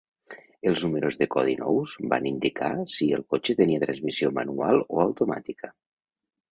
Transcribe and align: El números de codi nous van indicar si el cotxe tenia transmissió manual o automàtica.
El 0.69 0.77
números 0.85 1.19
de 1.23 1.27
codi 1.35 1.53
nous 1.59 1.93
van 2.15 2.31
indicar 2.31 2.73
si 2.97 3.11
el 3.19 3.27
cotxe 3.35 3.59
tenia 3.63 3.83
transmissió 3.87 4.35
manual 4.41 4.85
o 4.89 5.05
automàtica. 5.09 5.75